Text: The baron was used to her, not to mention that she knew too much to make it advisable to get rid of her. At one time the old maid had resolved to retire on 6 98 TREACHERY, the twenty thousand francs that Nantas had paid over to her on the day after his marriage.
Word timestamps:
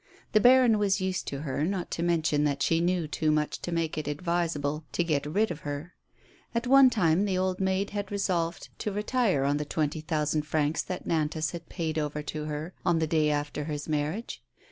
The 0.31 0.39
baron 0.39 0.79
was 0.79 0.99
used 0.99 1.27
to 1.27 1.41
her, 1.41 1.63
not 1.63 1.91
to 1.91 2.01
mention 2.01 2.43
that 2.43 2.63
she 2.63 2.81
knew 2.81 3.07
too 3.07 3.29
much 3.31 3.61
to 3.61 3.71
make 3.71 3.99
it 3.99 4.07
advisable 4.07 4.83
to 4.93 5.03
get 5.03 5.27
rid 5.27 5.51
of 5.51 5.59
her. 5.59 5.93
At 6.55 6.65
one 6.65 6.89
time 6.89 7.25
the 7.25 7.37
old 7.37 7.59
maid 7.59 7.91
had 7.91 8.11
resolved 8.11 8.69
to 8.79 8.91
retire 8.91 9.43
on 9.43 9.59
6 9.59 9.59
98 9.59 9.59
TREACHERY, 9.59 9.59
the 9.59 9.69
twenty 9.73 10.01
thousand 10.01 10.41
francs 10.47 10.81
that 10.81 11.05
Nantas 11.07 11.51
had 11.51 11.69
paid 11.69 11.99
over 11.99 12.23
to 12.23 12.45
her 12.45 12.73
on 12.83 12.97
the 12.97 13.05
day 13.05 13.29
after 13.29 13.65
his 13.65 13.87
marriage. 13.87 14.41